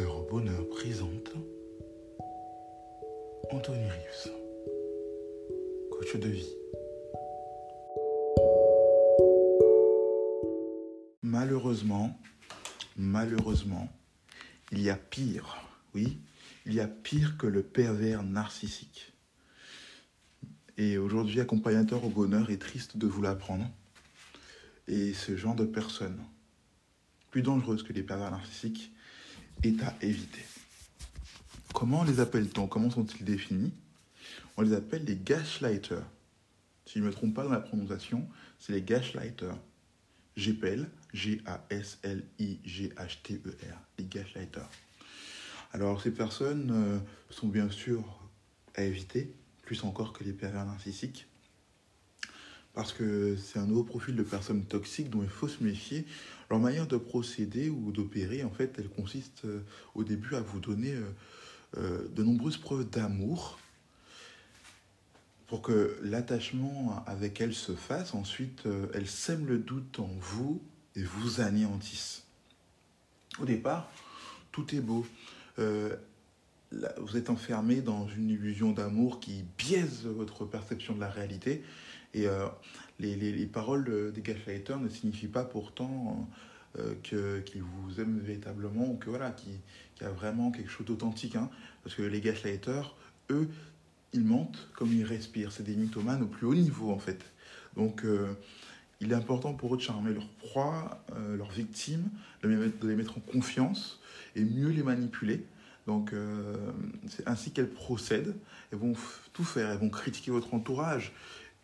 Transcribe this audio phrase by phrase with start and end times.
[0.00, 1.30] Au bonheur présente
[3.52, 4.32] Anthony Rives,
[5.90, 6.52] coach de vie.
[11.22, 12.18] Malheureusement,
[12.96, 13.88] malheureusement,
[14.72, 15.56] il y a pire,
[15.94, 16.18] oui,
[16.66, 19.12] il y a pire que le pervers narcissique.
[20.76, 23.70] Et aujourd'hui, accompagnateur au bonheur est triste de vous l'apprendre.
[24.88, 26.20] Et ce genre de personne,
[27.30, 28.90] plus dangereuse que les pervers narcissiques,
[29.62, 30.44] est à éviter.
[31.72, 32.66] Comment les appelle-t-on?
[32.66, 33.72] Comment sont-ils définis?
[34.56, 36.06] On les appelle les gaslighters.
[36.86, 39.58] Si je ne me trompe pas dans la prononciation, c'est les gaslighters.
[40.36, 42.28] GPL, G-A-S-L-I-G-H-T-E-R,
[43.98, 44.68] les gaslighters.
[45.72, 46.98] Alors ces personnes euh,
[47.30, 48.02] sont bien sûr
[48.76, 51.26] à éviter, plus encore que les pervers narcissiques,
[52.74, 56.06] parce que c'est un nouveau profil de personnes toxiques dont il faut se méfier.
[56.50, 59.60] Leur manière de procéder ou d'opérer, en fait, elle consiste euh,
[59.94, 61.02] au début à vous donner euh,
[61.78, 63.58] euh, de nombreuses preuves d'amour
[65.46, 68.14] pour que l'attachement avec elle se fasse.
[68.14, 68.62] Ensuite,
[68.94, 70.60] elle sème le doute en vous
[70.96, 72.24] et vous anéantisse.
[73.38, 73.92] Au départ,
[74.52, 75.06] tout est beau.
[75.58, 81.62] Vous êtes enfermé dans une illusion d'amour qui biaise votre perception de la réalité.
[82.14, 82.46] Et euh,
[83.00, 86.28] les, les- les paroles de- des gaslighters ne signifient pas pourtant
[86.78, 89.52] euh, que- qu'ils vous aiment véritablement ou que voilà, qu'il
[90.00, 91.36] y a vraiment quelque chose d'authentique.
[91.36, 91.48] hein.
[91.82, 92.96] Parce que les gaslighters,
[93.30, 93.48] eux,
[94.12, 95.52] ils mentent comme ils respirent.
[95.52, 97.20] C'est des mythomanes au plus haut niveau, en fait.
[97.76, 98.32] Donc, euh,
[99.00, 102.08] il est important pour eux de charmer leur proie, euh, leurs victimes,
[102.42, 104.00] de les, mettre, en confiance
[104.36, 105.44] et mieux les manipuler.
[105.86, 106.12] Donc,
[107.08, 108.34] c'est ainsi qu'elles procèdent.
[108.72, 108.94] Elles vont
[109.32, 109.70] tout faire.
[109.70, 111.12] Elles vont critiquer votre entourage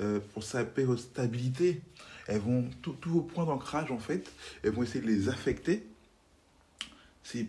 [0.00, 1.80] euh, pour saper votre stabilité.
[2.26, 4.30] Elles vont, tous vos points d'ancrage, en fait,
[4.62, 5.86] elles vont essayer de les affecter.
[7.22, 7.46] C'est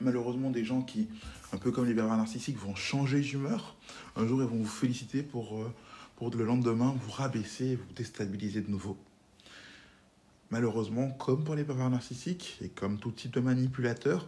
[0.00, 1.08] malheureusement des gens qui,
[1.52, 3.76] un peu comme les pervers narcissiques, vont changer d'humeur.
[4.16, 5.72] Un jour, ils vont vous féliciter pour, euh,
[6.16, 8.96] pour le lendemain vous rabaisser vous déstabiliser de nouveau.
[10.50, 14.26] Malheureusement, comme pour les pervers narcissiques et comme tout type de manipulateur,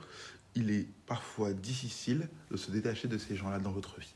[0.55, 4.15] il est parfois difficile de se détacher de ces gens-là dans votre vie.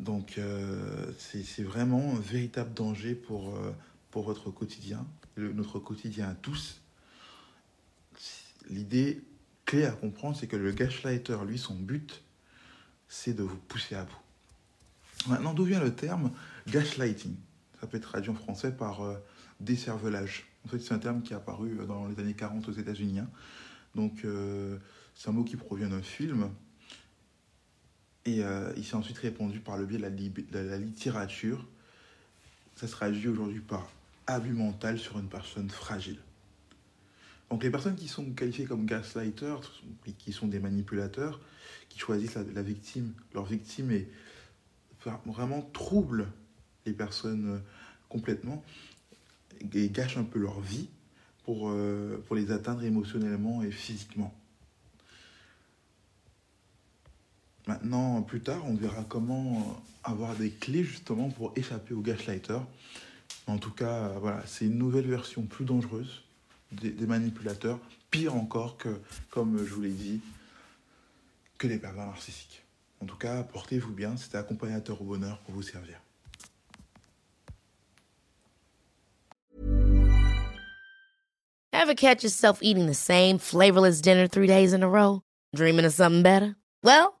[0.00, 3.72] Donc, euh, c'est vraiment un véritable danger pour, euh,
[4.10, 5.06] pour votre quotidien,
[5.36, 6.80] notre quotidien à tous.
[8.68, 9.22] L'idée
[9.64, 12.22] clé à comprendre, c'est que le gaslighter, lui, son but,
[13.08, 15.28] c'est de vous pousser à bout.
[15.28, 16.32] Maintenant, d'où vient le terme
[16.66, 17.36] gaslighting?
[17.80, 19.16] Ça peut être traduit en français par euh,
[19.60, 20.46] décervelage.
[20.66, 23.20] En fait, c'est un terme qui est apparu euh, dans les années 40 aux États-Unis.
[23.20, 23.30] hein.
[23.94, 24.26] Donc,
[25.14, 26.50] c'est un mot qui provient d'un film.
[28.26, 31.66] Et euh, il s'est ensuite répandu par le biais de la, littérature.
[32.76, 33.90] Ça se traduit aujourd'hui par
[34.26, 36.18] abus mental sur une personne fragile.
[37.50, 39.60] Donc les personnes qui sont qualifiées comme gaslighters,
[40.18, 41.40] qui sont des manipulateurs,
[41.90, 44.08] qui choisissent la, la victime, leur victime et
[45.26, 46.28] vraiment troublent
[46.86, 47.58] les personnes euh,
[48.08, 48.62] complètement
[49.72, 50.88] et gâchent un peu leur vie
[51.44, 54.34] pour, euh, pour les atteindre émotionnellement et physiquement.
[57.66, 62.62] Maintenant, plus tard, on verra comment avoir des clés justement pour échapper aux gaslighters.
[63.46, 66.22] En tout cas, euh, voilà, c'est une nouvelle version plus dangereuse
[66.72, 67.78] des, des manipulateurs,
[68.10, 69.00] pire encore que,
[69.30, 70.20] comme je vous l'ai dit,
[71.58, 72.62] que les pervers narcissiques.
[73.00, 75.98] En tout cas, portez-vous bien, c'était accompagnateur au bonheur pour vous servir.
[81.72, 85.20] Ever catch yourself eating the same flavorless dinner three days in a row?
[85.54, 86.56] Dreaming of something better?
[86.82, 87.20] Well,